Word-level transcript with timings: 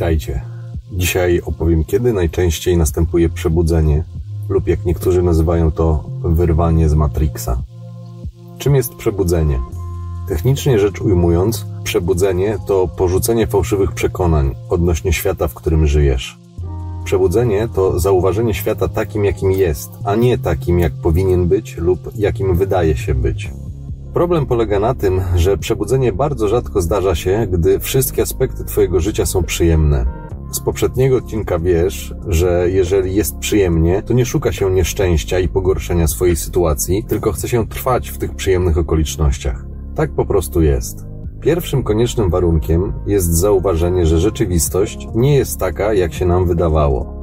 Witajcie. 0.00 0.40
Dzisiaj 0.92 1.40
opowiem, 1.44 1.84
kiedy 1.84 2.12
najczęściej 2.12 2.76
następuje 2.76 3.28
przebudzenie, 3.28 4.04
lub 4.48 4.66
jak 4.68 4.84
niektórzy 4.84 5.22
nazywają 5.22 5.70
to 5.70 6.04
wyrwanie 6.22 6.88
z 6.88 6.94
Matrixa. 6.94 7.62
Czym 8.58 8.74
jest 8.74 8.94
przebudzenie? 8.94 9.60
Technicznie 10.28 10.78
rzecz 10.78 11.00
ujmując, 11.00 11.66
przebudzenie 11.84 12.58
to 12.66 12.88
porzucenie 12.88 13.46
fałszywych 13.46 13.92
przekonań 13.92 14.54
odnośnie 14.70 15.12
świata, 15.12 15.48
w 15.48 15.54
którym 15.54 15.86
żyjesz. 15.86 16.38
Przebudzenie 17.04 17.68
to 17.74 18.00
zauważenie 18.00 18.54
świata 18.54 18.88
takim, 18.88 19.24
jakim 19.24 19.52
jest, 19.52 19.90
a 20.04 20.14
nie 20.14 20.38
takim, 20.38 20.78
jak 20.78 20.92
powinien 20.92 21.48
być 21.48 21.76
lub 21.76 22.10
jakim 22.16 22.56
wydaje 22.56 22.96
się 22.96 23.14
być. 23.14 23.50
Problem 24.14 24.46
polega 24.46 24.80
na 24.80 24.94
tym, 24.94 25.20
że 25.36 25.58
przebudzenie 25.58 26.12
bardzo 26.12 26.48
rzadko 26.48 26.82
zdarza 26.82 27.14
się, 27.14 27.46
gdy 27.50 27.80
wszystkie 27.80 28.22
aspekty 28.22 28.64
Twojego 28.64 29.00
życia 29.00 29.26
są 29.26 29.42
przyjemne. 29.42 30.06
Z 30.52 30.60
poprzedniego 30.60 31.16
odcinka 31.16 31.58
wiesz, 31.58 32.14
że 32.28 32.70
jeżeli 32.70 33.14
jest 33.14 33.38
przyjemnie, 33.38 34.02
to 34.02 34.14
nie 34.14 34.26
szuka 34.26 34.52
się 34.52 34.70
nieszczęścia 34.70 35.38
i 35.38 35.48
pogorszenia 35.48 36.06
swojej 36.06 36.36
sytuacji, 36.36 37.04
tylko 37.08 37.32
chce 37.32 37.48
się 37.48 37.68
trwać 37.68 38.08
w 38.08 38.18
tych 38.18 38.34
przyjemnych 38.34 38.78
okolicznościach. 38.78 39.66
Tak 39.94 40.12
po 40.12 40.26
prostu 40.26 40.62
jest. 40.62 41.06
Pierwszym 41.40 41.82
koniecznym 41.82 42.30
warunkiem 42.30 42.92
jest 43.06 43.34
zauważenie, 43.34 44.06
że 44.06 44.18
rzeczywistość 44.18 45.08
nie 45.14 45.36
jest 45.36 45.58
taka, 45.58 45.94
jak 45.94 46.12
się 46.12 46.26
nam 46.26 46.46
wydawało. 46.46 47.20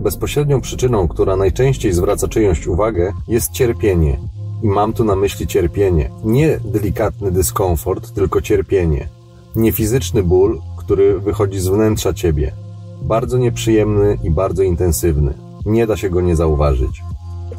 Bezpośrednią 0.00 0.60
przyczyną, 0.60 1.08
która 1.08 1.36
najczęściej 1.36 1.92
zwraca 1.92 2.28
czyjąś 2.28 2.66
uwagę, 2.66 3.12
jest 3.28 3.52
cierpienie, 3.52 4.18
i 4.62 4.68
mam 4.68 4.92
tu 4.92 5.04
na 5.04 5.16
myśli 5.16 5.46
cierpienie. 5.46 6.10
Nie 6.24 6.60
delikatny 6.64 7.30
dyskomfort, 7.30 8.12
tylko 8.12 8.42
cierpienie. 8.42 9.08
Nie 9.56 9.72
fizyczny 9.72 10.22
ból, 10.22 10.60
który 10.76 11.18
wychodzi 11.20 11.60
z 11.60 11.68
wnętrza 11.68 12.12
ciebie. 12.12 12.52
Bardzo 13.02 13.38
nieprzyjemny 13.38 14.18
i 14.22 14.30
bardzo 14.30 14.62
intensywny. 14.62 15.34
Nie 15.66 15.86
da 15.86 15.96
się 15.96 16.10
go 16.10 16.20
nie 16.20 16.36
zauważyć. 16.36 17.02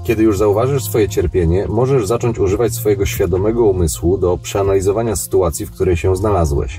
Kiedy 0.04 0.24
już 0.24 0.38
zauważysz 0.38 0.84
swoje 0.84 1.10
cierpienie, 1.10 1.68
możesz 1.68 2.08
zacząć 2.08 2.40
używać 2.40 2.74
swojego 2.74 3.06
świadomego 3.06 3.66
umysłu 3.66 4.18
do 4.18 4.38
przeanalizowania 4.38 5.16
sytuacji, 5.16 5.66
w 5.66 5.72
której 5.72 5.98
się 5.98 6.16
znalazłeś. 6.16 6.78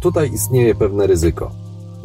Tutaj 0.00 0.32
istnieje 0.32 0.74
pewne 0.74 1.06
ryzyko. 1.06 1.50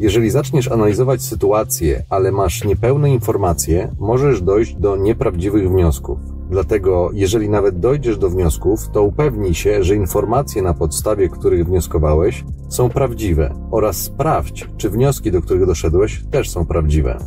Jeżeli 0.00 0.30
zaczniesz 0.30 0.68
analizować 0.68 1.22
sytuację, 1.22 2.04
ale 2.10 2.32
masz 2.32 2.64
niepełne 2.64 3.10
informacje, 3.10 3.92
możesz 3.98 4.42
dojść 4.42 4.74
do 4.74 4.96
nieprawdziwych 4.96 5.70
wniosków. 5.70 6.37
Dlatego, 6.50 7.10
jeżeli 7.12 7.48
nawet 7.48 7.80
dojdziesz 7.80 8.18
do 8.18 8.30
wniosków, 8.30 8.88
to 8.92 9.02
upewnij 9.02 9.54
się, 9.54 9.84
że 9.84 9.96
informacje 9.96 10.62
na 10.62 10.74
podstawie 10.74 11.28
których 11.28 11.66
wnioskowałeś 11.66 12.44
są 12.68 12.88
prawdziwe 12.88 13.54
oraz 13.70 13.96
sprawdź, 13.96 14.68
czy 14.76 14.90
wnioski, 14.90 15.32
do 15.32 15.42
których 15.42 15.66
doszedłeś, 15.66 16.24
też 16.30 16.50
są 16.50 16.66
prawdziwe. 16.66 17.18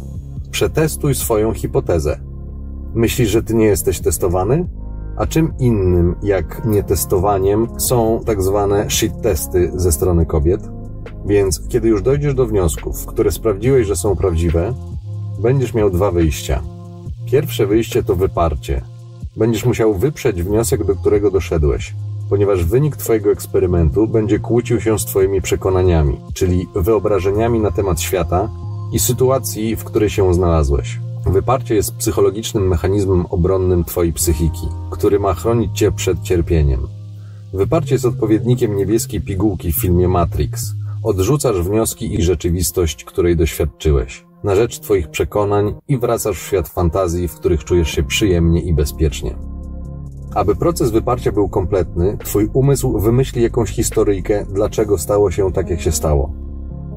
Przetestuj 0.52 1.16
swoją 1.16 1.54
hipotezę. 1.54 2.20
Myślisz, 2.94 3.30
że 3.30 3.44
ty 3.44 3.56
nie 3.56 3.66
jesteś 3.66 4.00
testowany? 4.00 4.68
A 5.18 5.26
czym 5.26 5.54
innym 5.60 6.16
jak 6.24 6.66
nietestowaniem 6.66 7.68
są 7.80 8.20
tak 8.26 8.42
zwane 8.42 8.90
shit 8.90 9.22
testy 9.22 9.72
ze 9.76 9.92
strony 9.92 10.26
kobiet? 10.26 10.70
Więc 11.26 11.68
kiedy 11.68 11.88
już 11.88 12.02
dojdziesz 12.02 12.34
do 12.34 12.46
wniosków, 12.46 13.06
które 13.06 13.32
sprawdziłeś, 13.32 13.88
że 13.88 13.96
są 13.96 14.16
prawdziwe, 14.16 14.74
będziesz 15.42 15.74
miał 15.74 15.90
dwa 15.90 16.12
wyjścia. 16.12 16.62
Pierwsze 17.26 17.68
wyjście 17.68 18.04
to 18.04 18.16
wyparcie, 18.16 18.82
Będziesz 19.36 19.66
musiał 19.66 19.94
wyprzeć 19.94 20.44
wniosek, 20.44 20.84
do 20.84 20.96
którego 20.96 21.32
doszedłeś, 21.32 21.96
ponieważ 22.30 22.66
wynik 22.66 22.98
Twojego 22.98 23.32
eksperymentu 23.32 24.08
będzie 24.08 24.40
kłócił 24.40 24.82
się 24.82 25.00
z 25.00 25.06
Twoimi 25.06 25.42
przekonaniami, 25.42 26.18
czyli 26.34 26.68
wyobrażeniami 26.76 27.60
na 27.60 27.72
temat 27.72 28.02
świata 28.02 28.50
i 28.94 29.00
sytuacji, 29.00 29.76
w 29.76 29.84
której 29.84 30.10
się 30.10 30.34
znalazłeś. 30.34 31.00
Wyparcie 31.26 31.76
jest 31.76 31.96
psychologicznym 31.96 32.68
mechanizmem 32.68 33.26
obronnym 33.26 33.84
Twojej 33.84 34.14
psychiki, 34.14 34.68
który 34.92 35.20
ma 35.20 35.34
chronić 35.34 35.78
Cię 35.78 35.92
przed 35.92 36.22
cierpieniem. 36.22 36.88
Wyparcie 37.54 37.96
jest 37.96 38.06
odpowiednikiem 38.06 38.76
niebieskiej 38.76 39.22
pigułki 39.22 39.72
w 39.74 39.82
filmie 39.82 40.08
Matrix. 40.08 40.72
Odrzucasz 41.04 41.62
wnioski 41.62 42.14
i 42.14 42.22
rzeczywistość, 42.22 43.04
której 43.04 43.36
doświadczyłeś 43.36 44.31
na 44.44 44.56
rzecz 44.56 44.80
Twoich 44.80 45.10
przekonań 45.10 45.74
i 45.88 45.98
wracasz 45.98 46.40
w 46.40 46.48
świat 46.48 46.70
fantazji, 46.70 47.28
w 47.28 47.36
których 47.36 47.64
czujesz 47.64 47.90
się 47.92 48.04
przyjemnie 48.04 48.62
i 48.62 48.74
bezpiecznie. 48.74 49.36
Aby 50.36 50.56
proces 50.56 50.92
wyparcia 50.92 51.32
był 51.32 51.50
kompletny, 51.50 52.18
Twój 52.18 52.50
umysł 52.54 53.00
wymyśli 53.00 53.44
jakąś 53.44 53.70
historyjkę, 53.70 54.46
dlaczego 54.50 54.98
stało 54.98 55.32
się 55.32 55.52
tak, 55.52 55.70
jak 55.70 55.82
się 55.82 55.92
stało. 55.92 56.34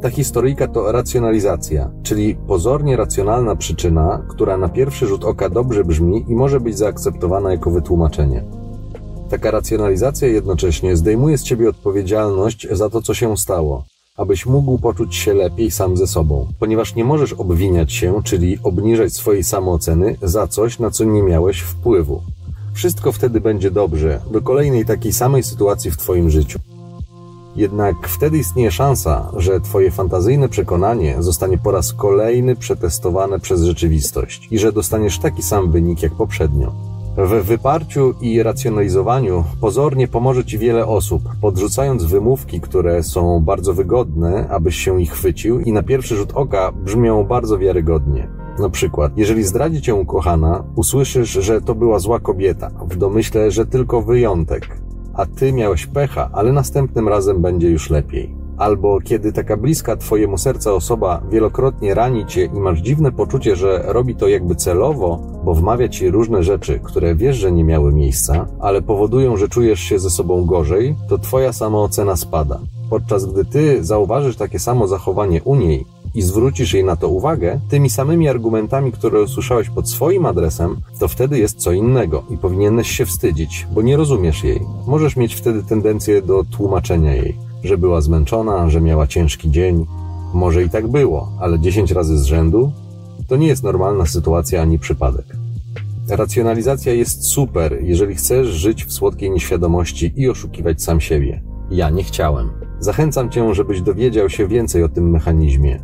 Ta 0.03 0.10
historyjka 0.10 0.69
to 0.69 0.93
racjonalizacja, 0.93 1.91
czyli 2.03 2.37
pozornie 2.47 2.97
racjonalna 2.97 3.56
przyczyna, 3.56 4.26
która 4.28 4.56
na 4.56 4.69
pierwszy 4.69 5.06
rzut 5.06 5.25
oka 5.25 5.49
dobrze 5.49 5.84
brzmi 5.84 6.25
i 6.28 6.34
może 6.34 6.61
być 6.61 6.78
zaakceptowana 6.78 7.50
jako 7.50 7.71
wytłumaczenie. 7.71 8.44
Taka 9.31 9.50
racjonalizacja 9.50 10.28
jednocześnie 10.28 10.97
zdejmuje 10.97 11.38
z 11.38 11.43
ciebie 11.43 11.69
odpowiedzialność 11.69 12.69
za 12.71 12.91
to, 12.91 13.03
co 13.03 13.15
się 13.15 13.37
stało, 13.37 13.84
abyś 14.16 14.47
mógł 14.47 14.78
poczuć 14.78 15.14
się 15.14 15.34
lepiej 15.34 15.70
sam 15.70 15.97
ze 15.97 16.06
sobą, 16.06 16.48
ponieważ 16.58 16.94
nie 16.94 17.04
możesz 17.04 17.32
obwiniać 17.32 17.92
się, 17.92 18.22
czyli 18.25 18.58
obniżać 18.62 19.12
swojej 19.12 19.44
samooceny 19.44 20.16
za 20.22 20.47
coś, 20.47 20.78
na 20.78 20.91
co 20.91 21.04
nie 21.04 21.22
miałeś 21.22 21.60
wpływu. 21.60 22.22
Wszystko 22.75 23.12
wtedy 23.12 23.41
będzie 23.41 23.70
dobrze, 23.70 24.20
do 24.30 24.42
kolejnej 24.42 24.84
takiej 24.84 25.12
samej 25.12 25.42
sytuacji 25.42 25.91
w 25.91 25.97
Twoim 25.97 26.30
życiu. 26.30 26.58
Jednak 27.56 28.08
wtedy 28.08 28.38
istnieje 28.38 28.70
szansa, 28.70 29.32
że 29.36 29.60
Twoje 29.60 29.91
fantazyjne 29.91 30.48
przekonanie 30.48 31.16
zostanie 31.20 31.58
po 31.58 31.70
raz 31.70 31.92
kolejny 31.92 32.56
przetestowane 32.56 33.41
przez 33.41 33.62
rzeczywistość 33.62 34.48
i 34.50 34.58
że 34.58 34.72
dostaniesz 34.72 35.19
taki 35.19 35.42
sam 35.42 35.70
wynik 35.70 36.02
jak 36.02 36.12
poprzednio. 36.12 36.94
W 37.16 37.44
wyparciu 37.44 38.14
i 38.20 38.42
racjonalizowaniu 38.42 39.44
pozornie 39.60 40.08
pomoże 40.08 40.44
Ci 40.44 40.58
wiele 40.58 40.86
osób, 40.86 41.22
podrzucając 41.41 42.04
wymówki, 42.04 42.60
które 42.60 43.02
są 43.02 43.41
bardzo 43.41 43.75
wygodne, 43.75 44.48
abyś 44.48 44.76
się 44.76 45.02
ich 45.02 45.12
chwycił 45.12 45.60
i 45.60 45.72
na 45.72 45.82
pierwszy 45.82 46.16
rzut 46.16 46.32
oka 46.34 46.72
brzmią 46.72 47.25
bardzo 47.25 47.58
wiarygodnie. 47.58 48.28
Na 48.58 48.69
przykład, 48.70 49.12
jeżeli 49.16 49.42
zdradzi 49.42 49.82
cię 49.82 49.94
ukochana, 49.94 50.64
usłyszysz, 50.76 51.30
że 51.30 51.60
to 51.60 51.75
była 51.75 51.98
zła 51.98 52.20
kobieta, 52.20 52.70
w 52.88 52.97
domyśle, 52.97 53.50
że 53.50 53.66
tylko 53.66 54.02
wyjątek, 54.02 54.78
a 55.14 55.26
ty 55.26 55.52
miałeś 55.52 55.86
pecha, 55.86 56.31
ale 56.32 56.52
następnym 56.52 57.08
razem 57.08 57.42
będzie 57.42 57.70
już 57.70 57.91
lepiej 57.91 58.44
albo 58.56 59.00
kiedy 59.00 59.32
taka 59.32 59.56
bliska 59.56 59.96
Twojemu 59.96 60.38
serca 60.38 60.72
osoba 60.72 61.22
wielokrotnie 61.31 61.94
rani 61.94 62.26
Cię 62.26 62.44
i 62.44 62.60
masz 62.60 62.81
dziwne 62.81 63.12
poczucie, 63.12 63.56
że 63.56 63.84
robi 63.86 64.14
to 64.14 64.28
jakby 64.28 64.54
celowo, 64.54 65.33
bo 65.44 65.55
wmawia 65.55 65.88
Ci 65.88 66.10
różne 66.10 66.43
rzeczy, 66.43 66.81
które 66.84 67.15
wiesz, 67.15 67.37
że 67.37 67.53
nie 67.53 67.65
miały 67.65 67.93
miejsca, 67.93 68.47
ale 68.60 68.82
powodują, 68.82 69.37
że 69.37 69.49
czujesz 69.49 69.81
się 69.81 69.99
ze 69.99 70.10
sobą 70.10 70.44
gorzej, 70.44 70.97
to 71.09 71.19
Twoja 71.19 71.53
samoocena 71.53 72.16
spada. 72.16 72.60
Podczas 72.91 73.27
gdy 73.27 73.44
Ty 73.44 73.84
zauważysz 73.84 74.37
takie 74.37 74.59
samo 74.59 74.88
zachowanie 74.88 75.43
u 75.43 75.55
niej 75.55 75.84
i 76.15 76.22
zwrócisz 76.22 76.75
jej 76.75 76.84
na 76.84 76.97
to 76.97 77.09
uwagę, 77.09 77.60
tymi 77.69 77.91
samymi 77.91 78.28
argumentami, 78.28 78.93
które 78.93 79.22
usłyszałeś 79.22 79.71
pod 79.71 79.88
swoim 79.88 80.27
adresem, 80.27 80.77
to 80.99 81.09
wtedy 81.09 81.38
jest 81.38 81.59
co 81.59 81.72
innego 81.72 82.22
i 82.31 82.37
powinieneś 82.37 82.91
się 82.91 83.06
wstydzić, 83.06 83.66
bo 83.72 83.82
nie 83.82 83.97
rozumiesz 83.97 84.44
jej. 84.44 84.61
Możesz 84.87 85.16
mieć 85.16 85.34
wtedy 85.34 85.62
tendencję 85.62 86.22
do 86.22 86.44
tłumaczenia 86.44 87.15
jej 87.15 87.34
że 87.65 87.78
była 87.78 88.00
zmęczona, 88.00 88.71
że 88.71 88.81
miała 88.81 89.06
ciężki 89.06 89.50
dzień. 89.50 89.87
Może 90.34 90.62
i 90.62 90.71
tak 90.71 90.88
było, 90.88 91.28
ale 91.41 91.59
10 91.59 91.91
razy 91.91 92.19
z 92.19 92.25
rzędu 92.25 92.72
to 93.28 93.36
nie 93.36 93.46
jest 93.46 93.62
normalna 93.62 94.06
sytuacja 94.06 94.62
ani 94.62 94.78
przypadek. 94.78 95.26
Racjonalizacja 96.08 96.92
jest 96.92 97.24
super, 97.24 97.78
jeżeli 97.82 98.14
chcesz 98.14 98.48
żyć 98.48 98.84
w 98.84 98.92
słodkiej 98.92 99.30
nieświadomości 99.30 100.12
i 100.16 100.28
oszukiwać 100.28 100.82
sam 100.82 101.00
siebie. 101.00 101.43
Ja 101.70 101.90
nie 101.90 102.04
chciałem. 102.04 102.50
Zachęcam 102.78 103.31
cię, 103.31 103.54
żebyś 103.54 103.81
dowiedział 103.81 104.31
się 104.31 104.49
więcej 104.49 104.82
o 104.82 104.88
tym 104.88 105.10
mechanizmie. 105.10 105.81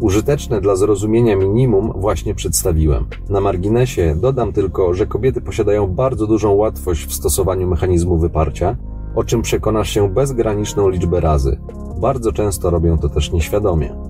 Użyteczne 0.00 0.60
dla 0.60 0.76
zrozumienia 0.76 1.36
minimum 1.36 1.92
właśnie 1.96 2.34
przedstawiłem. 2.34 3.06
Na 3.28 3.40
marginesie 3.40 4.16
dodam 4.20 4.52
tylko, 4.52 4.94
że 4.94 5.06
kobiety 5.06 5.40
posiadają 5.40 5.86
bardzo 5.86 6.26
dużą 6.26 6.52
łatwość 6.52 7.06
w 7.06 7.14
stosowaniu 7.14 7.68
mechanizmu 7.68 8.18
wyparcia 8.18 8.76
o 9.18 9.24
czym 9.24 9.42
przekonasz 9.42 9.90
się 9.90 10.08
bezgraniczną 10.08 10.88
liczbę 10.88 11.20
razy. 11.20 11.60
Bardzo 12.00 12.32
często 12.32 12.70
robią 12.70 12.98
to 12.98 13.08
też 13.08 13.32
nieświadomie. 13.32 14.07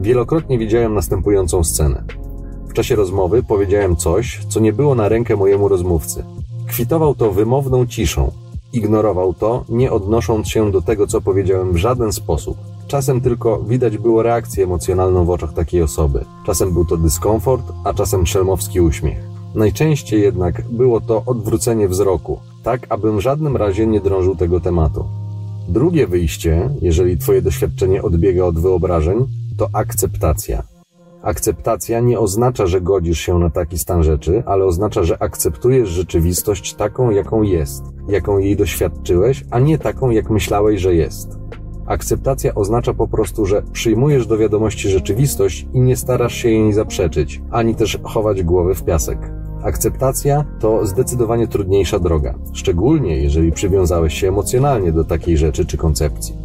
Wielokrotnie 0.00 0.58
widziałem 0.58 0.94
następującą 0.94 1.64
scenę. 1.64 2.04
W 2.68 2.72
czasie 2.72 2.96
rozmowy 2.96 3.42
powiedziałem 3.42 3.96
coś, 3.96 4.40
co 4.48 4.60
nie 4.60 4.72
było 4.72 4.94
na 4.94 5.08
rękę 5.08 5.36
mojemu 5.36 5.68
rozmówcy. 5.68 6.24
Kwitował 6.68 7.14
to 7.14 7.30
wymowną 7.30 7.86
ciszą. 7.86 8.30
Ignorował 8.72 9.34
to, 9.34 9.64
nie 9.68 9.92
odnosząc 9.92 10.48
się 10.48 10.70
do 10.70 10.82
tego, 10.82 11.06
co 11.06 11.20
powiedziałem 11.20 11.72
w 11.72 11.76
żaden 11.76 12.12
sposób. 12.12 12.56
Czasem 12.86 13.20
tylko 13.20 13.62
widać 13.62 13.98
było 13.98 14.22
reakcję 14.22 14.64
emocjonalną 14.64 15.24
w 15.24 15.30
oczach 15.30 15.52
takiej 15.52 15.82
osoby. 15.82 16.24
Czasem 16.46 16.72
był 16.72 16.84
to 16.84 16.96
dyskomfort, 16.96 17.72
a 17.84 17.94
czasem 17.94 18.26
szelmowski 18.26 18.80
uśmiech. 18.80 19.18
Najczęściej 19.54 20.20
jednak 20.20 20.62
było 20.70 21.00
to 21.00 21.22
odwrócenie 21.26 21.88
wzroku, 21.88 22.38
tak 22.62 22.86
abym 22.88 23.16
w 23.16 23.20
żadnym 23.20 23.56
razie 23.56 23.86
nie 23.86 24.00
drążył 24.00 24.36
tego 24.36 24.60
tematu. 24.60 25.04
Drugie 25.68 26.06
wyjście, 26.06 26.70
jeżeli 26.82 27.18
Twoje 27.18 27.42
doświadczenie 27.42 28.02
odbiega 28.02 28.44
od 28.44 28.58
wyobrażeń, 28.58 29.26
to 29.58 29.68
akceptacja. 29.72 30.62
Akceptacja 31.22 32.00
nie 32.00 32.20
oznacza, 32.20 32.66
że 32.66 32.80
godzisz 32.80 33.20
się 33.20 33.38
na 33.38 33.50
taki 33.50 33.78
stan 33.78 34.02
rzeczy, 34.02 34.42
ale 34.46 34.64
oznacza, 34.64 35.02
że 35.02 35.22
akceptujesz 35.22 35.88
rzeczywistość 35.88 36.74
taką, 36.74 37.10
jaką 37.10 37.42
jest, 37.42 37.84
jaką 38.08 38.38
jej 38.38 38.56
doświadczyłeś, 38.56 39.44
a 39.50 39.58
nie 39.58 39.78
taką, 39.78 40.10
jak 40.10 40.30
myślałeś, 40.30 40.80
że 40.80 40.94
jest. 40.94 41.28
Akceptacja 41.86 42.54
oznacza 42.54 42.94
po 42.94 43.08
prostu, 43.08 43.46
że 43.46 43.62
przyjmujesz 43.72 44.26
do 44.26 44.38
wiadomości 44.38 44.88
rzeczywistość 44.88 45.66
i 45.72 45.80
nie 45.80 45.96
starasz 45.96 46.34
się 46.34 46.48
jej 46.48 46.72
zaprzeczyć, 46.72 47.42
ani 47.50 47.74
też 47.74 47.98
chować 48.02 48.42
głowy 48.42 48.74
w 48.74 48.84
piasek. 48.84 49.18
Akceptacja 49.62 50.44
to 50.60 50.86
zdecydowanie 50.86 51.48
trudniejsza 51.48 51.98
droga, 51.98 52.34
szczególnie 52.52 53.16
jeżeli 53.16 53.52
przywiązałeś 53.52 54.14
się 54.14 54.28
emocjonalnie 54.28 54.92
do 54.92 55.04
takiej 55.04 55.38
rzeczy 55.38 55.66
czy 55.66 55.76
koncepcji. 55.76 56.43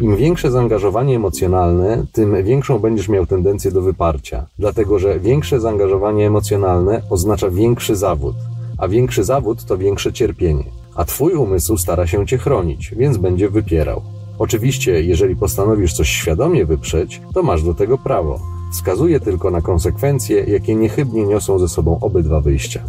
Im 0.00 0.16
większe 0.16 0.50
zaangażowanie 0.50 1.16
emocjonalne, 1.16 2.06
tym 2.12 2.44
większą 2.44 2.78
będziesz 2.78 3.08
miał 3.08 3.26
tendencję 3.26 3.70
do 3.70 3.82
wyparcia, 3.82 4.46
dlatego 4.58 4.98
że 4.98 5.20
większe 5.20 5.60
zaangażowanie 5.60 6.26
emocjonalne 6.26 7.02
oznacza 7.10 7.50
większy 7.50 7.96
zawód, 7.96 8.36
a 8.78 8.88
większy 8.88 9.24
zawód 9.24 9.64
to 9.64 9.78
większe 9.78 10.12
cierpienie, 10.12 10.64
a 10.94 11.04
twój 11.04 11.34
umysł 11.34 11.76
stara 11.76 12.06
się 12.06 12.26
cię 12.26 12.38
chronić, 12.38 12.94
więc 12.96 13.16
będzie 13.16 13.48
wypierał. 13.48 14.02
Oczywiście, 14.38 15.02
jeżeli 15.02 15.36
postanowisz 15.36 15.92
coś 15.92 16.08
świadomie 16.08 16.66
wyprzeć, 16.66 17.20
to 17.34 17.42
masz 17.42 17.62
do 17.62 17.74
tego 17.74 17.98
prawo. 17.98 18.40
Wskazuje 18.72 19.20
tylko 19.20 19.50
na 19.50 19.60
konsekwencje, 19.60 20.44
jakie 20.44 20.74
niechybnie 20.74 21.26
niosą 21.26 21.58
ze 21.58 21.68
sobą 21.68 21.98
obydwa 22.00 22.40
wyjścia. 22.40 22.80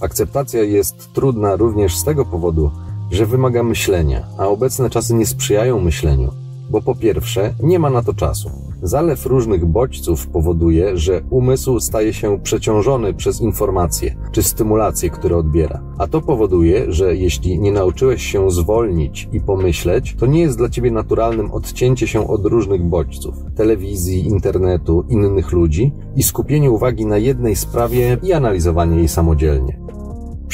Akceptacja 0.00 0.62
jest 0.62 1.12
trudna 1.12 1.56
również 1.56 1.96
z 1.96 2.04
tego 2.04 2.24
powodu, 2.24 2.70
że 3.14 3.26
wymaga 3.26 3.62
myślenia, 3.62 4.26
a 4.38 4.48
obecne 4.48 4.90
czasy 4.90 5.14
nie 5.14 5.26
sprzyjają 5.26 5.80
myśleniu, 5.80 6.30
bo 6.70 6.82
po 6.82 6.94
pierwsze 6.94 7.54
nie 7.62 7.78
ma 7.78 7.90
na 7.90 8.02
to 8.02 8.14
czasu. 8.14 8.50
Zalew 8.82 9.26
różnych 9.26 9.66
bodźców 9.66 10.26
powoduje, 10.26 10.96
że 10.96 11.22
umysł 11.30 11.80
staje 11.80 12.12
się 12.12 12.40
przeciążony 12.40 13.14
przez 13.14 13.40
informacje 13.40 14.16
czy 14.32 14.42
stymulacje, 14.42 15.10
które 15.10 15.36
odbiera. 15.36 15.82
A 15.98 16.06
to 16.06 16.20
powoduje, 16.20 16.92
że 16.92 17.16
jeśli 17.16 17.58
nie 17.58 17.72
nauczyłeś 17.72 18.22
się 18.22 18.50
zwolnić 18.50 19.28
i 19.32 19.40
pomyśleć, 19.40 20.16
to 20.18 20.26
nie 20.26 20.40
jest 20.40 20.58
dla 20.58 20.68
ciebie 20.68 20.90
naturalnym 20.90 21.52
odcięcie 21.52 22.06
się 22.06 22.28
od 22.28 22.44
różnych 22.44 22.82
bodźców 22.82 23.34
telewizji, 23.56 24.26
internetu, 24.26 25.04
innych 25.08 25.52
ludzi 25.52 25.92
i 26.16 26.22
skupienie 26.22 26.70
uwagi 26.70 27.06
na 27.06 27.18
jednej 27.18 27.56
sprawie 27.56 28.18
i 28.22 28.32
analizowanie 28.32 28.96
jej 28.96 29.08
samodzielnie. 29.08 29.84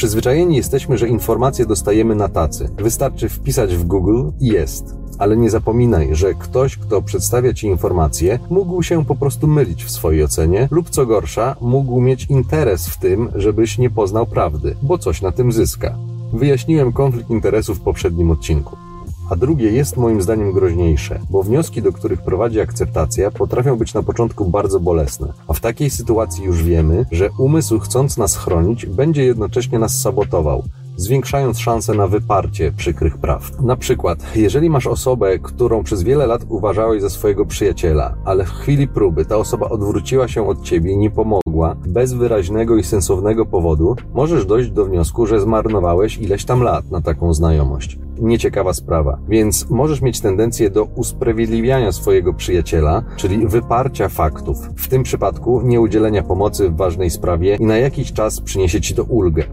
Przyzwyczajeni 0.01 0.55
jesteśmy, 0.55 0.97
że 0.97 1.07
informacje 1.07 1.65
dostajemy 1.65 2.15
na 2.15 2.29
tacy. 2.29 2.69
Wystarczy 2.77 3.29
wpisać 3.29 3.75
w 3.75 3.83
Google 3.83 4.23
i 4.39 4.47
jest. 4.47 4.95
Ale 5.17 5.37
nie 5.37 5.49
zapominaj, 5.49 6.15
że 6.15 6.33
ktoś, 6.33 6.77
kto 6.77 7.01
przedstawia 7.01 7.53
Ci 7.53 7.67
informacje, 7.67 8.39
mógł 8.49 8.83
się 8.83 9.05
po 9.05 9.15
prostu 9.15 9.47
mylić 9.47 9.85
w 9.85 9.91
swojej 9.91 10.23
ocenie, 10.23 10.67
lub 10.71 10.89
co 10.89 11.05
gorsza, 11.05 11.55
mógł 11.61 12.01
mieć 12.01 12.25
interes 12.25 12.87
w 12.87 12.97
tym, 12.97 13.29
żebyś 13.35 13.77
nie 13.77 13.89
poznał 13.89 14.25
prawdy, 14.25 14.75
bo 14.81 14.97
coś 14.97 15.21
na 15.21 15.31
tym 15.31 15.51
zyska. 15.51 15.97
Wyjaśniłem 16.33 16.93
konflikt 16.93 17.29
interesów 17.29 17.77
w 17.77 17.81
poprzednim 17.81 18.31
odcinku 18.31 18.90
a 19.31 19.35
drugie 19.35 19.71
jest 19.71 19.97
moim 19.97 20.21
zdaniem 20.21 20.51
groźniejsze, 20.51 21.19
bo 21.29 21.43
wnioski, 21.43 21.81
do 21.81 21.93
których 21.93 22.21
prowadzi 22.21 22.61
akceptacja, 22.61 23.31
potrafią 23.31 23.75
być 23.75 23.93
na 23.93 24.03
początku 24.03 24.45
bardzo 24.45 24.79
bolesne, 24.79 25.33
a 25.47 25.53
w 25.53 25.59
takiej 25.59 25.89
sytuacji 25.89 26.43
już 26.43 26.63
wiemy, 26.63 27.05
że 27.11 27.29
umysł 27.37 27.79
chcąc 27.79 28.17
nas 28.17 28.37
chronić, 28.37 28.85
będzie 28.85 29.23
jednocześnie 29.23 29.79
nas 29.79 30.01
sabotował, 30.01 30.63
zwiększając 30.95 31.59
szanse 31.59 31.93
na 31.93 32.07
wyparcie 32.07 32.71
przykrych 32.71 33.17
praw. 33.17 33.61
Na 33.61 33.75
przykład, 33.75 34.19
jeżeli 34.35 34.69
masz 34.69 34.87
osobę, 34.87 35.39
którą 35.39 35.83
przez 35.83 36.03
wiele 36.03 36.27
lat 36.27 36.41
uważałeś 36.49 37.01
za 37.01 37.09
swojego 37.09 37.45
przyjaciela, 37.45 38.15
ale 38.25 38.45
w 38.45 38.51
chwili 38.51 38.87
próby 38.87 39.25
ta 39.25 39.37
osoba 39.37 39.69
odwróciła 39.69 40.27
się 40.27 40.47
od 40.47 40.63
ciebie 40.63 40.91
i 40.91 40.97
nie 40.97 41.11
pomogła, 41.11 41.75
bez 41.87 42.13
wyraźnego 42.13 42.77
i 42.77 42.83
sensownego 42.83 43.45
powodu, 43.45 43.95
możesz 44.13 44.45
dojść 44.45 44.71
do 44.71 44.85
wniosku, 44.85 45.25
że 45.25 45.39
zmarnowałeś 45.39 46.17
ileś 46.17 46.45
tam 46.45 46.61
lat 46.61 46.91
na 46.91 47.01
taką 47.01 47.33
znajomość. 47.33 47.99
Nieciekawa 48.21 48.73
sprawa. 48.73 49.19
Więc 49.29 49.69
możesz 49.69 50.01
mieć 50.01 50.21
tendencję 50.21 50.69
do 50.69 50.83
usprawiedliwiania 50.83 51.91
swojego 51.91 52.33
przyjaciela, 52.33 53.03
czyli 53.15 53.47
wyparcia 53.47 54.09
faktów. 54.09 54.57
W 54.75 54.87
tym 54.87 55.03
przypadku 55.03 55.61
nieudzielenia 55.61 56.23
pomocy 56.23 56.69
w 56.69 56.77
ważnej 56.77 57.09
sprawie 57.09 57.55
i 57.55 57.65
na 57.65 57.77
jakiś 57.77 58.13
czas 58.13 58.41
przyniesie 58.41 58.81
ci 58.81 58.95
to 58.95 59.03
ulgę. 59.03 59.43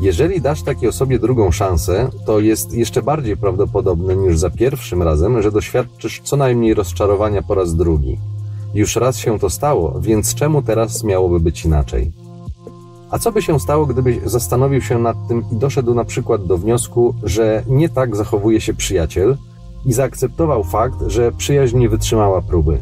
Jeżeli 0.00 0.40
dasz 0.40 0.62
takiej 0.62 0.88
osobie 0.88 1.18
drugą 1.18 1.50
szansę, 1.50 2.08
to 2.26 2.40
jest 2.40 2.74
jeszcze 2.74 3.02
bardziej 3.02 3.36
prawdopodobne 3.36 4.16
niż 4.16 4.38
za 4.38 4.50
pierwszym 4.50 5.02
razem, 5.02 5.42
że 5.42 5.52
doświadczysz 5.52 6.20
co 6.24 6.36
najmniej 6.36 6.74
rozczarowania 6.74 7.42
po 7.42 7.54
raz 7.54 7.76
drugi. 7.76 8.18
Już 8.74 8.96
raz 8.96 9.18
się 9.18 9.38
to 9.38 9.50
stało, 9.50 10.00
więc 10.00 10.34
czemu 10.34 10.62
teraz 10.62 11.04
miałoby 11.04 11.40
być 11.40 11.64
inaczej? 11.64 12.12
A 13.16 13.18
co 13.18 13.32
by 13.32 13.42
się 13.42 13.60
stało, 13.60 13.86
gdybyś 13.86 14.18
zastanowił 14.24 14.82
się 14.82 14.98
nad 14.98 15.16
tym 15.28 15.44
i 15.52 15.56
doszedł 15.56 15.94
na 15.94 16.04
przykład 16.04 16.46
do 16.46 16.58
wniosku, 16.58 17.14
że 17.22 17.62
nie 17.68 17.88
tak 17.88 18.16
zachowuje 18.16 18.60
się 18.60 18.74
przyjaciel 18.74 19.36
i 19.86 19.92
zaakceptował 19.92 20.64
fakt, 20.64 20.98
że 21.06 21.32
przyjaźń 21.32 21.78
nie 21.78 21.88
wytrzymała 21.88 22.42
próby? 22.42 22.78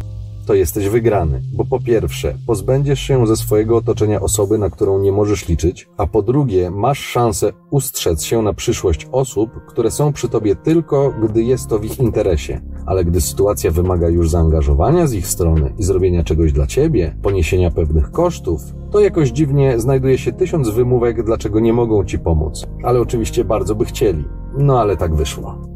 to 0.47 0.55
jesteś 0.55 0.89
wygrany, 0.89 1.43
bo 1.53 1.65
po 1.65 1.81
pierwsze, 1.81 2.35
pozbędziesz 2.47 3.01
się 3.01 3.27
ze 3.27 3.37
swojego 3.37 3.77
otoczenia 3.77 4.21
osoby, 4.21 4.59
na 4.59 4.71
którą 4.71 4.99
nie 4.99 5.13
możesz 5.13 5.49
liczyć, 5.49 5.89
a 5.97 6.07
po 6.07 6.23
drugie, 6.23 6.71
masz 6.71 6.99
szansę 6.99 7.53
ustrzec 7.71 8.23
się 8.23 8.43
na 8.43 8.53
przyszłość 8.53 9.09
osób, 9.13 9.51
które 9.67 9.91
są 9.91 10.13
przy 10.13 10.29
tobie 10.29 10.57
tylko, 10.57 11.15
gdy 11.23 11.43
jest 11.43 11.69
to 11.69 11.79
w 11.79 11.85
ich 11.85 11.99
interesie. 11.99 12.61
Ale 12.87 13.05
gdy 13.05 13.21
sytuacja 13.21 13.71
wymaga 13.71 14.09
już 14.09 14.31
zaangażowania 14.31 15.07
z 15.07 15.13
ich 15.13 15.27
strony 15.27 15.73
i 15.79 15.83
zrobienia 15.83 16.25
czegoś 16.25 16.53
dla 16.53 16.67
ciebie, 16.67 17.17
poniesienia 17.23 17.71
pewnych 17.71 18.11
kosztów, 18.11 18.61
to 18.91 19.01
jakoś 19.01 19.31
dziwnie 19.31 19.81
znajduje 19.81 20.19
się 20.19 20.33
tysiąc 20.33 20.71
wymówek, 20.71 21.23
dlaczego 21.23 21.61
nie 21.61 21.73
mogą 21.73 22.05
ci 22.05 22.19
pomóc. 22.19 22.67
Ale 22.83 23.01
oczywiście 23.01 23.45
bardzo 23.45 23.75
by 23.75 23.85
chcieli. 23.85 24.25
No 24.59 24.81
ale 24.81 24.97
tak 24.97 25.15
wyszło. 25.15 25.75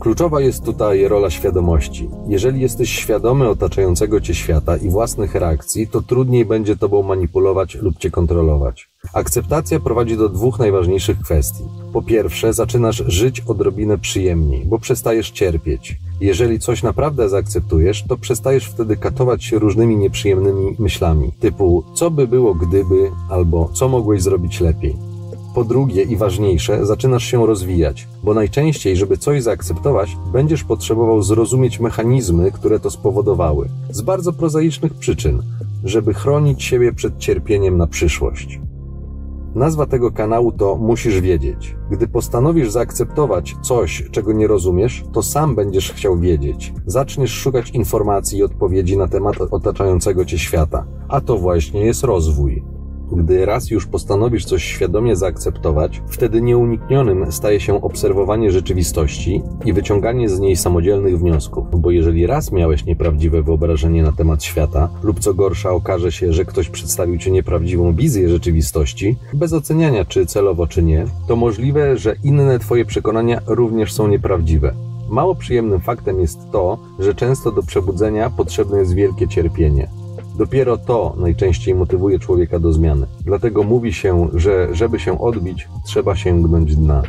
Kluczowa 0.00 0.40
jest 0.40 0.64
tutaj 0.64 1.08
rola 1.08 1.30
świadomości. 1.30 2.10
Jeżeli 2.28 2.60
jesteś 2.60 2.90
świadomy 2.90 3.48
otaczającego 3.48 4.20
cię 4.20 4.34
świata 4.34 4.76
i 4.76 4.88
własnych 4.88 5.34
reakcji, 5.34 5.88
to 5.88 6.02
trudniej 6.02 6.44
będzie 6.44 6.76
tobą 6.76 7.02
manipulować 7.02 7.74
lub 7.74 7.98
cię 7.98 8.10
kontrolować. 8.10 8.90
Akceptacja 9.12 9.80
prowadzi 9.80 10.16
do 10.16 10.28
dwóch 10.28 10.58
najważniejszych 10.58 11.20
kwestii. 11.20 11.64
Po 11.92 12.02
pierwsze, 12.02 12.52
zaczynasz 12.52 13.04
żyć 13.06 13.40
odrobinę 13.40 13.98
przyjemniej, 13.98 14.66
bo 14.66 14.78
przestajesz 14.78 15.30
cierpieć. 15.30 15.96
Jeżeli 16.20 16.58
coś 16.58 16.82
naprawdę 16.82 17.28
zaakceptujesz, 17.28 18.04
to 18.08 18.16
przestajesz 18.16 18.66
wtedy 18.66 18.96
katować 18.96 19.44
się 19.44 19.58
różnymi 19.58 19.96
nieprzyjemnymi 19.96 20.76
myślami, 20.78 21.32
typu 21.40 21.84
co 21.94 22.10
by 22.10 22.28
było 22.28 22.54
gdyby, 22.54 23.10
albo 23.30 23.70
co 23.72 23.88
mogłeś 23.88 24.22
zrobić 24.22 24.60
lepiej. 24.60 24.96
Po 25.54 25.64
drugie 25.64 26.02
i 26.02 26.16
ważniejsze, 26.16 26.86
zaczynasz 26.86 27.24
się 27.24 27.46
rozwijać, 27.46 28.08
bo 28.22 28.34
najczęściej, 28.34 28.96
żeby 28.96 29.16
coś 29.16 29.42
zaakceptować, 29.42 30.16
będziesz 30.32 30.64
potrzebował 30.64 31.22
zrozumieć 31.22 31.80
mechanizmy, 31.80 32.52
które 32.52 32.80
to 32.80 32.90
spowodowały, 32.90 33.68
z 33.90 34.02
bardzo 34.02 34.32
prozaicznych 34.32 34.94
przyczyn, 34.94 35.42
żeby 35.84 36.14
chronić 36.14 36.62
siebie 36.62 36.92
przed 36.92 37.18
cierpieniem 37.18 37.78
na 37.78 37.86
przyszłość. 37.86 38.60
Nazwa 39.54 39.86
tego 39.86 40.10
kanału 40.10 40.52
to 40.52 40.76
Musisz 40.76 41.20
wiedzieć. 41.20 41.76
Gdy 41.90 42.08
postanowisz 42.08 42.70
zaakceptować 42.70 43.56
coś, 43.62 44.08
czego 44.10 44.32
nie 44.32 44.46
rozumiesz, 44.46 45.04
to 45.12 45.22
sam 45.22 45.54
będziesz 45.54 45.92
chciał 45.92 46.18
wiedzieć. 46.18 46.72
Zaczniesz 46.86 47.30
szukać 47.30 47.70
informacji 47.70 48.38
i 48.38 48.42
odpowiedzi 48.42 48.96
na 48.96 49.08
temat 49.08 49.40
otaczającego 49.50 50.24
cię 50.24 50.38
świata. 50.38 50.86
A 51.08 51.20
to 51.20 51.38
właśnie 51.38 51.86
jest 51.86 52.04
rozwój. 52.04 52.73
Gdy 53.12 53.46
raz 53.46 53.70
już 53.70 53.86
postanowisz 53.86 54.44
coś 54.44 54.64
świadomie 54.64 55.16
zaakceptować, 55.16 56.02
wtedy 56.08 56.42
nieuniknionym 56.42 57.32
staje 57.32 57.60
się 57.60 57.82
obserwowanie 57.82 58.50
rzeczywistości 58.50 59.42
i 59.64 59.72
wyciąganie 59.72 60.28
z 60.28 60.40
niej 60.40 60.56
samodzielnych 60.56 61.18
wniosków, 61.18 61.80
bo 61.80 61.90
jeżeli 61.90 62.26
raz 62.26 62.52
miałeś 62.52 62.84
nieprawdziwe 62.84 63.42
wyobrażenie 63.42 64.02
na 64.02 64.12
temat 64.12 64.44
świata, 64.44 64.88
lub 65.02 65.20
co 65.20 65.34
gorsza 65.34 65.70
okaże 65.70 66.12
się, 66.12 66.32
że 66.32 66.44
ktoś 66.44 66.68
przedstawił 66.68 67.18
ci 67.18 67.32
nieprawdziwą 67.32 67.92
wizję 67.92 68.28
rzeczywistości, 68.28 69.16
bez 69.34 69.52
oceniania 69.52 70.04
czy 70.04 70.26
celowo 70.26 70.66
czy 70.66 70.82
nie, 70.82 71.04
to 71.28 71.36
możliwe, 71.36 71.96
że 71.96 72.16
inne 72.24 72.58
twoje 72.58 72.84
przekonania 72.84 73.40
również 73.46 73.92
są 73.92 74.08
nieprawdziwe. 74.08 74.74
Mało 75.08 75.34
przyjemnym 75.34 75.80
faktem 75.80 76.20
jest 76.20 76.38
to, 76.52 76.78
że 76.98 77.14
często 77.14 77.52
do 77.52 77.62
przebudzenia 77.62 78.30
potrzebne 78.30 78.78
jest 78.78 78.94
wielkie 78.94 79.28
cierpienie. 79.28 80.03
Dopiero 80.38 80.78
to 80.78 81.14
najczęściej 81.16 81.74
motywuje 81.74 82.18
człowieka 82.18 82.58
do 82.58 82.72
zmiany. 82.72 83.06
Dlatego 83.24 83.62
mówi 83.62 83.92
się, 83.92 84.28
że 84.34 84.68
żeby 84.72 84.98
się 84.98 85.20
odbić, 85.20 85.68
trzeba 85.86 86.16
sięgnąć 86.16 86.76
dna. 86.76 87.02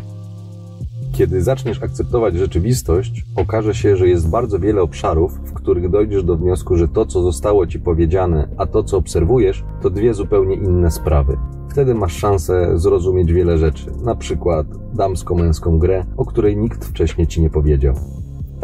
Kiedy 1.12 1.42
zaczniesz 1.42 1.84
akceptować 1.84 2.36
rzeczywistość, 2.36 3.26
okaże 3.36 3.76
się, 3.76 3.98
że 3.98 4.08
jest 4.08 4.30
bardzo 4.30 4.60
wiele 4.60 4.82
obszarów, 4.82 5.34
w 5.44 5.54
których 5.54 5.90
dojdziesz 5.90 6.24
do 6.24 6.38
wniosku, 6.38 6.76
że 6.78 6.88
to, 6.88 7.06
co 7.06 7.22
zostało 7.22 7.68
ci 7.68 7.80
powiedziane, 7.80 8.48
a 8.58 8.66
to, 8.66 8.84
co 8.84 8.98
obserwujesz, 8.98 9.64
to 9.82 9.90
dwie 9.90 10.14
zupełnie 10.14 10.56
inne 10.56 10.92
sprawy. 10.92 11.38
Wtedy 11.70 11.96
masz 11.96 12.18
szansę 12.18 12.80
zrozumieć 12.80 13.34
wiele 13.34 13.58
rzeczy, 13.58 13.92
na 14.04 14.16
przykład 14.16 14.68
damsko-męską 14.94 15.80
grę, 15.80 16.06
o 16.18 16.26
której 16.26 16.58
nikt 16.58 16.86
wcześniej 16.86 17.28
ci 17.28 17.42
nie 17.42 17.50
powiedział. 17.50 17.96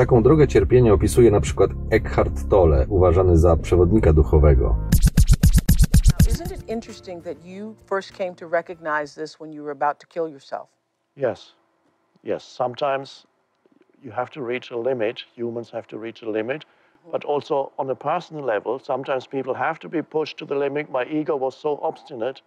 Taką 0.01 0.24
drogę 0.24 0.48
cierpienia 0.48 0.93
opisuje 0.93 1.31
na 1.31 1.41
przykład 1.41 1.72
Eckhart 1.91 2.50
Tolle, 2.50 2.86
uważany 2.89 3.38
za 3.38 3.58
przewodnika 3.58 4.13
duchowego. 4.13 4.75
Isn't 6.29 6.53
it 6.55 6.70
interesting 6.70 7.24
that 7.24 7.46
you 7.46 7.75
first 7.86 8.17
came 8.17 8.36
to 8.36 8.50
recognize 8.50 9.22
this 9.22 9.38
when 9.39 9.53
you 9.53 9.63
were 9.63 9.72
about 9.72 10.00
to 10.00 10.08
kill 10.08 10.27
yourself? 10.27 10.67
Yes. 11.17 11.55
Yes. 12.24 12.43
Sometimes 12.43 13.27
you 14.03 14.12
have 14.12 14.29
to 14.31 14.48
reach 14.48 14.72
a 14.72 14.77
limit. 14.77 15.17
Humans 15.38 15.72
have 15.72 15.88
to 15.88 16.00
reach 16.00 16.24
a 16.24 16.29
limit. 16.29 16.65
But 17.12 17.25
also 17.25 17.72
on 17.77 17.89
a 17.89 17.96
personal 17.96 18.46
level, 18.46 18.79
sometimes 18.79 19.27
people 19.27 19.53
have 19.53 19.79
to 19.79 19.89
be 19.89 20.01
pushed 20.01 20.38
to 20.38 20.46
the 20.46 20.55
limit. 20.55 20.89
My 20.89 21.05
ego 21.05 21.36
was 21.36 21.62
so 21.62 21.79
obstinate, 21.84 22.41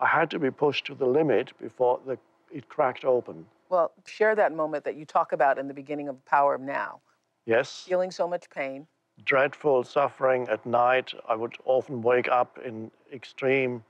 I 0.00 0.06
had 0.06 0.30
to 0.30 0.38
be 0.38 0.50
pushed 0.50 0.86
to 0.86 0.94
the 0.94 1.06
limit 1.06 1.52
before 1.62 2.00
the, 2.06 2.18
it 2.50 2.68
cracked 2.68 3.04
open. 3.04 3.46
Well, 3.68 3.92
share 4.06 4.34
that 4.36 4.52
moment 4.52 4.84
that 4.84 4.96
you 4.96 5.04
talk 5.04 5.32
about 5.32 5.58
in 5.58 5.68
the 5.68 5.74
beginning 5.74 6.08
of 6.08 6.24
Power 6.24 6.54
of 6.54 6.60
Now. 6.60 7.00
Yes. 7.46 7.84
Feeling 7.88 8.10
so 8.10 8.26
much 8.28 8.48
pain. 8.50 8.86
dreadful 9.24 9.82
suffering 9.84 10.46
at 10.48 10.64
night. 10.66 11.12
I 11.28 11.34
would 11.34 11.56
often 11.64 12.02
wake 12.02 12.28
up 12.28 12.58
in 12.64 12.90
extreme 13.12 13.82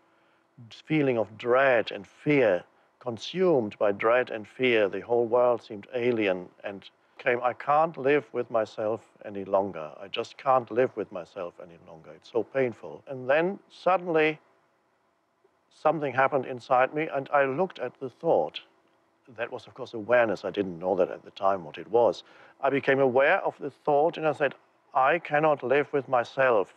feeling 0.70 1.18
of 1.18 1.36
dread 1.36 1.90
and 1.90 2.06
fear, 2.06 2.64
consumed 3.00 3.76
by 3.78 3.92
dread 3.92 4.30
and 4.30 4.46
fear. 4.46 4.88
The 4.88 5.00
whole 5.00 5.26
world 5.26 5.62
seemed 5.62 5.86
alien 5.94 6.48
and 6.64 6.88
came, 7.18 7.40
I 7.42 7.52
can't 7.54 7.96
live 7.96 8.26
with 8.32 8.50
myself 8.50 9.00
any 9.24 9.44
longer. 9.44 9.90
I 10.00 10.08
just 10.08 10.38
can't 10.38 10.70
live 10.70 10.96
with 10.96 11.10
myself 11.12 11.54
any 11.62 11.78
longer. 11.88 12.10
It's 12.12 12.30
so 12.30 12.42
painful. 12.44 13.02
And 13.08 13.28
then 13.28 13.58
suddenly 13.68 14.38
something 15.70 16.12
happened 16.12 16.46
inside 16.46 16.94
me 16.94 17.08
and 17.12 17.28
I 17.32 17.44
looked 17.44 17.78
at 17.78 17.98
the 18.00 18.08
thought. 18.10 18.60
That 19.36 19.50
was, 19.50 19.66
of 19.66 19.74
course, 19.74 19.94
awareness. 19.94 20.44
I 20.44 20.50
didn't 20.50 20.78
know 20.78 20.94
that 20.96 21.10
at 21.10 21.24
the 21.24 21.30
time 21.32 21.64
what 21.64 21.78
it 21.78 21.90
was. 21.90 22.22
I 22.60 22.70
became 22.70 23.00
aware 23.00 23.38
of 23.38 23.56
the 23.58 23.70
thought 23.70 24.16
and 24.16 24.26
I 24.26 24.32
said, 24.32 24.54
I 24.94 25.18
cannot 25.18 25.62
live 25.62 25.92
with 25.92 26.08
myself. 26.08 26.74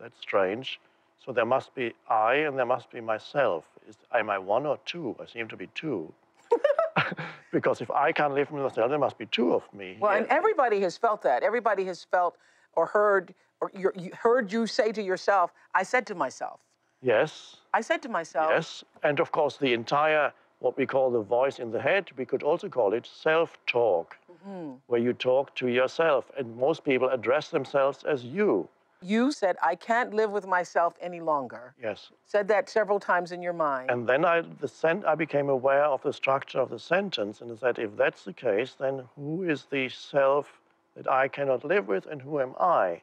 That's 0.00 0.18
strange. 0.20 0.80
So 1.24 1.32
there 1.32 1.44
must 1.44 1.74
be 1.74 1.92
I 2.08 2.34
and 2.34 2.56
there 2.56 2.66
must 2.66 2.90
be 2.90 3.00
myself. 3.00 3.64
Is, 3.88 3.96
am 4.14 4.30
I 4.30 4.38
one 4.38 4.64
or 4.64 4.78
two? 4.86 5.16
I 5.20 5.26
seem 5.26 5.48
to 5.48 5.56
be 5.56 5.66
two. 5.74 6.12
because 7.52 7.80
if 7.80 7.90
I 7.90 8.12
can't 8.12 8.32
live 8.32 8.50
with 8.50 8.62
myself, 8.62 8.88
there 8.90 8.98
must 8.98 9.18
be 9.18 9.26
two 9.26 9.52
of 9.52 9.62
me. 9.74 9.96
Well, 10.00 10.16
and 10.16 10.26
everybody 10.28 10.80
has 10.82 10.96
felt 10.96 11.22
that. 11.22 11.42
Everybody 11.42 11.84
has 11.86 12.04
felt 12.04 12.36
or 12.74 12.86
heard 12.86 13.34
or 13.60 13.70
you 13.74 14.10
heard 14.14 14.52
you 14.52 14.66
say 14.66 14.92
to 14.92 15.02
yourself, 15.02 15.52
I 15.74 15.82
said 15.82 16.06
to 16.06 16.14
myself. 16.14 16.60
yes, 17.02 17.56
I 17.74 17.80
said 17.80 18.02
to 18.02 18.08
myself, 18.08 18.50
yes. 18.50 18.84
And 19.02 19.20
of 19.20 19.32
course, 19.32 19.56
the 19.56 19.72
entire, 19.72 20.32
what 20.60 20.76
we 20.76 20.86
call 20.86 21.10
the 21.10 21.20
voice 21.20 21.58
in 21.58 21.70
the 21.70 21.80
head, 21.80 22.10
we 22.16 22.24
could 22.24 22.42
also 22.42 22.68
call 22.68 22.92
it 22.92 23.06
self 23.06 23.56
talk, 23.66 24.16
mm-hmm. 24.30 24.72
where 24.86 25.00
you 25.00 25.12
talk 25.12 25.54
to 25.56 25.68
yourself. 25.68 26.30
And 26.36 26.56
most 26.56 26.84
people 26.84 27.08
address 27.08 27.48
themselves 27.48 28.04
as 28.04 28.24
you. 28.24 28.68
you 29.00 29.30
said, 29.30 29.56
I 29.62 29.76
can't 29.76 30.12
live 30.12 30.30
with 30.32 30.46
myself 30.46 30.94
any 31.00 31.20
longer. 31.20 31.74
Yes. 31.80 32.10
Said 32.26 32.48
that 32.48 32.68
several 32.68 32.98
times 32.98 33.30
in 33.30 33.40
your 33.42 33.52
mind. 33.52 33.90
And 33.90 34.08
then 34.08 34.24
I, 34.24 34.42
the 34.60 34.66
sen- 34.66 35.04
I 35.06 35.14
became 35.14 35.48
aware 35.48 35.84
of 35.84 36.02
the 36.02 36.12
structure 36.12 36.58
of 36.60 36.70
the 36.70 36.80
sentence 36.80 37.40
and 37.40 37.56
said, 37.58 37.78
if 37.78 37.96
that's 37.96 38.24
the 38.24 38.32
case, 38.32 38.74
then 38.78 39.04
who 39.14 39.44
is 39.44 39.66
the 39.70 39.88
self 39.88 40.60
that 40.96 41.08
I 41.08 41.28
cannot 41.28 41.64
live 41.64 41.86
with 41.86 42.06
and 42.06 42.20
who 42.22 42.40
am 42.40 42.54
I? 42.58 43.02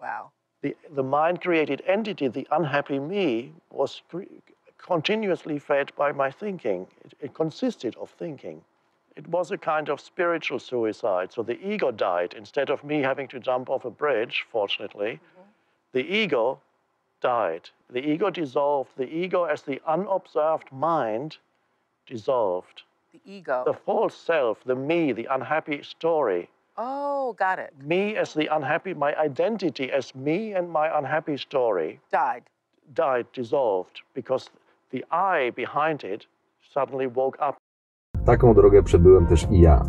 wow. 0.00 0.30
The, 0.62 0.74
the 0.94 1.02
mind 1.02 1.42
created 1.42 1.82
entity, 1.86 2.26
the 2.28 2.48
unhappy 2.50 2.98
me, 2.98 3.52
was 3.70 4.00
cre- 4.08 4.22
continuously 4.86 5.58
fed 5.58 5.92
by 5.96 6.12
my 6.12 6.30
thinking. 6.30 6.86
It, 7.04 7.14
it 7.20 7.34
consisted 7.34 7.96
of 7.96 8.10
thinking. 8.10 8.62
It 9.16 9.26
was 9.28 9.50
a 9.50 9.58
kind 9.58 9.88
of 9.88 10.00
spiritual 10.00 10.58
suicide. 10.58 11.32
So 11.32 11.42
the 11.42 11.58
ego 11.66 11.90
died. 11.90 12.34
Instead 12.36 12.70
of 12.70 12.82
me 12.84 13.00
having 13.00 13.28
to 13.28 13.40
jump 13.40 13.70
off 13.70 13.84
a 13.84 13.90
bridge, 13.90 14.44
fortunately, 14.50 15.12
mm-hmm. 15.12 15.48
the 15.92 16.02
ego 16.02 16.60
died. 17.20 17.70
The 17.90 18.00
ego 18.00 18.30
dissolved. 18.30 18.90
The 18.96 19.08
ego, 19.08 19.44
as 19.44 19.62
the 19.62 19.80
unobserved 19.86 20.70
mind, 20.72 21.38
dissolved. 22.06 22.82
The 23.12 23.20
ego. 23.24 23.62
The 23.64 23.72
false 23.72 24.16
self, 24.16 24.64
the 24.64 24.74
me, 24.74 25.12
the 25.12 25.28
unhappy 25.30 25.82
story, 25.82 26.50
oh, 26.76 27.34
got 27.34 27.58
it. 27.58 27.72
me 27.82 28.16
as 28.16 28.34
the 28.34 28.54
unhappy, 28.54 28.94
my 28.94 29.14
identity 29.16 29.90
as 29.90 30.14
me 30.14 30.52
and 30.52 30.68
my 30.68 30.98
unhappy 30.98 31.36
story 31.36 32.00
Died. 32.10 32.42
died, 32.94 33.26
dissolved, 33.32 34.02
because 34.14 34.50
the 34.94 35.52
behind 35.56 36.04
it 36.14 36.26
suddenly 36.74 37.08
woke 37.08 37.38
up. 37.48 37.56
Taką 38.26 38.54
drogę 38.54 38.82
przebyłem 38.82 39.26
też 39.26 39.46
i 39.50 39.60
ja. 39.60 39.82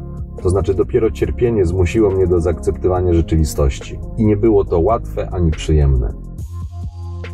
To 0.44 0.50
znaczy, 0.50 0.74
dopiero 0.74 1.12
cierpienie 1.12 1.66
zmusiło 1.66 2.12
mnie 2.12 2.28
do 2.28 2.40
zaakceptowania 2.40 3.14
rzeczywistości. 3.14 4.00
I 4.18 4.26
nie 4.26 4.38
było 4.38 4.66
to 4.66 4.80
łatwe 4.80 5.30
ani 5.32 5.52
przyjemne. 5.52 6.14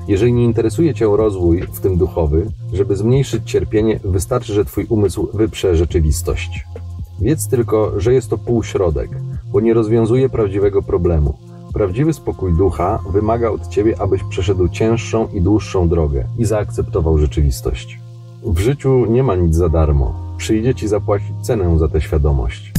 Jeżeli 0.08 0.34
nie 0.34 0.46
interesuje 0.46 0.94
Cię 0.94 1.08
rozwój, 1.18 1.62
w 1.62 1.80
tym 1.80 1.98
duchowy, 1.98 2.46
żeby 2.74 2.96
zmniejszyć 2.96 3.52
cierpienie, 3.52 4.00
wystarczy, 4.04 4.54
że 4.54 4.66
Twój 4.66 4.86
umysł 4.90 5.30
wyprze 5.34 5.76
rzeczywistość. 5.76 6.66
Wiedz 7.22 7.50
tylko, 7.50 8.00
że 8.00 8.14
jest 8.14 8.30
to 8.30 8.38
półśrodek, 8.38 9.10
bo 9.52 9.60
nie 9.62 9.74
rozwiązuje 9.74 10.30
prawdziwego 10.30 10.82
problemu. 10.82 11.51
Prawdziwy 11.74 12.14
spokój 12.14 12.54
ducha 12.54 13.00
wymaga 13.10 13.50
od 13.50 13.68
Ciebie, 13.68 14.02
abyś 14.02 14.24
przeszedł 14.24 14.70
cięższą 14.70 15.28
i 15.34 15.42
dłuższą 15.42 15.90
drogę 15.90 16.26
i 16.38 16.46
zaakceptował 16.46 17.18
rzeczywistość. 17.18 18.00
W 18.44 18.60
życiu 18.60 19.06
nie 19.06 19.24
ma 19.24 19.36
nic 19.36 19.56
za 19.56 19.70
darmo. 19.70 20.36
Przyjdzie 20.38 20.76
Ci 20.76 20.88
zapłacić 20.88 21.32
cenę 21.42 21.80
za 21.80 21.88
tę 21.88 22.02
świadomość. 22.02 22.72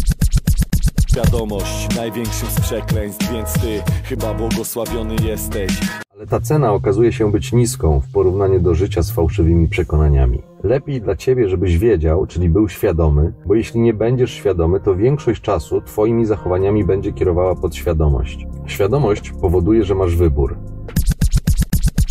Świadomość 1.08 1.96
największych 1.96 2.50
z 2.50 2.60
przekleństw, 2.60 3.32
więc 3.32 3.52
ty 3.52 3.82
chyba 4.04 4.34
błogosławiony 4.34 5.14
jesteś. 5.24 5.80
Ale 6.14 6.26
ta 6.26 6.40
cena 6.40 6.72
okazuje 6.72 7.12
się 7.12 7.32
być 7.32 7.52
niską 7.52 8.00
w 8.00 8.12
porównaniu 8.12 8.60
do 8.60 8.74
życia 8.74 9.02
z 9.02 9.10
fałszywymi 9.10 9.68
przekonaniami. 9.68 10.42
Lepiej 10.62 11.00
dla 11.00 11.16
ciebie, 11.16 11.48
żebyś 11.48 11.78
wiedział, 11.78 12.26
czyli 12.26 12.48
był 12.48 12.68
świadomy, 12.68 13.32
bo 13.46 13.54
jeśli 13.54 13.80
nie 13.80 13.94
będziesz 13.94 14.30
świadomy, 14.30 14.80
to 14.80 14.94
większość 14.96 15.42
czasu 15.42 15.80
twoimi 15.80 16.26
zachowaniami 16.26 16.84
będzie 16.84 17.12
kierowała 17.12 17.54
podświadomość. 17.54 18.46
Świadomość 18.66 19.32
powoduje, 19.40 19.84
że 19.84 19.94
masz 19.94 20.16
wybór. 20.16 20.56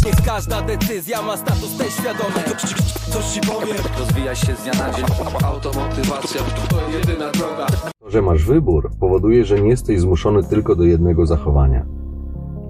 Niech 0.06 0.16
każda 0.26 0.62
decyzja 0.62 1.22
ma 1.22 1.38
status 1.38 1.78
tej 1.78 1.90
świadomy 1.90 2.58
Coś 3.10 3.26
ci 3.26 3.42
powiem 3.42 3.78
Rozwijaj 4.00 4.36
się 4.36 4.56
z 4.56 4.64
dnia 4.64 4.72
na 4.74 4.94
dzień 4.94 5.06
Automotywacja 5.46 6.42
to 6.70 6.90
jedyna 6.98 7.32
droga 7.32 7.66
To, 8.00 8.10
że 8.10 8.22
masz 8.22 8.46
wybór, 8.46 8.92
powoduje, 9.00 9.46
że 9.46 9.62
nie 9.62 9.70
jesteś 9.70 10.00
zmuszony 10.00 10.44
tylko 10.44 10.76
do 10.76 10.84
jednego 10.84 11.26
zachowania. 11.26 11.86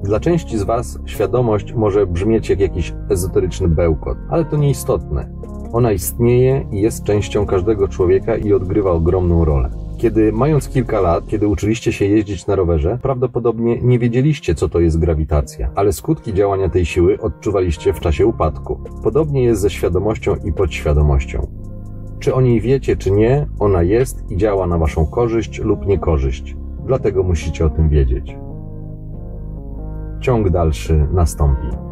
Dla 0.03 0.19
części 0.19 0.57
z 0.57 0.63
Was 0.63 0.99
świadomość 1.05 1.73
może 1.73 2.07
brzmieć 2.07 2.49
jak 2.49 2.59
jakiś 2.59 2.93
ezoteryczny 3.09 3.67
bełkot, 3.67 4.17
ale 4.29 4.45
to 4.45 4.57
nieistotne. 4.57 5.31
Ona 5.73 5.91
istnieje 5.91 6.65
i 6.71 6.81
jest 6.81 7.03
częścią 7.03 7.45
każdego 7.45 7.87
człowieka 7.87 8.35
i 8.35 8.53
odgrywa 8.53 8.91
ogromną 8.91 9.45
rolę. 9.45 9.69
Kiedy 9.97 10.31
mając 10.31 10.69
kilka 10.69 11.01
lat, 11.01 11.27
kiedy 11.27 11.47
uczyliście 11.47 11.93
się 11.93 12.05
jeździć 12.05 12.47
na 12.47 12.55
rowerze, 12.55 12.99
prawdopodobnie 13.01 13.81
nie 13.81 13.99
wiedzieliście, 13.99 14.55
co 14.55 14.69
to 14.69 14.79
jest 14.79 14.99
grawitacja, 14.99 15.69
ale 15.75 15.93
skutki 15.93 16.33
działania 16.33 16.69
tej 16.69 16.85
siły 16.85 17.21
odczuwaliście 17.21 17.93
w 17.93 17.99
czasie 17.99 18.25
upadku. 18.25 18.79
Podobnie 19.03 19.43
jest 19.43 19.61
ze 19.61 19.69
świadomością 19.69 20.35
i 20.43 20.53
podświadomością. 20.53 21.47
Czy 22.19 22.33
o 22.33 22.41
niej 22.41 22.61
wiecie, 22.61 22.97
czy 22.97 23.11
nie, 23.11 23.47
ona 23.59 23.83
jest 23.83 24.31
i 24.31 24.37
działa 24.37 24.67
na 24.67 24.77
Waszą 24.77 25.05
korzyść 25.05 25.59
lub 25.59 25.85
niekorzyść. 25.85 26.55
Dlatego 26.85 27.23
musicie 27.23 27.65
o 27.65 27.69
tym 27.69 27.89
wiedzieć. 27.89 28.37
Ciąg 30.21 30.49
dalszy 30.49 31.07
nastąpi. 31.13 31.90